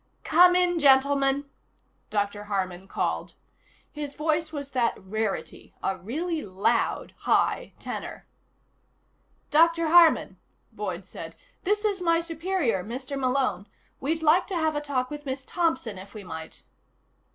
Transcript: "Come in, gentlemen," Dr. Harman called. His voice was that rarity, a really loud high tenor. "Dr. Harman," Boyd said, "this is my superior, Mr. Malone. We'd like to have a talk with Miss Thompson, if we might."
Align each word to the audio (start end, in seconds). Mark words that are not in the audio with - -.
"Come 0.23 0.55
in, 0.55 0.79
gentlemen," 0.79 1.45
Dr. 2.09 2.45
Harman 2.45 2.87
called. 2.87 3.33
His 3.91 4.15
voice 4.15 4.51
was 4.51 4.71
that 4.71 4.95
rarity, 4.97 5.75
a 5.83 5.95
really 5.95 6.41
loud 6.43 7.13
high 7.19 7.73
tenor. 7.77 8.25
"Dr. 9.51 9.89
Harman," 9.89 10.37
Boyd 10.71 11.05
said, 11.05 11.35
"this 11.65 11.85
is 11.85 12.01
my 12.01 12.19
superior, 12.19 12.83
Mr. 12.83 13.15
Malone. 13.15 13.67
We'd 13.99 14.23
like 14.23 14.47
to 14.47 14.55
have 14.57 14.75
a 14.75 14.81
talk 14.81 15.11
with 15.11 15.27
Miss 15.27 15.45
Thompson, 15.45 15.99
if 15.99 16.15
we 16.15 16.23
might." 16.23 16.63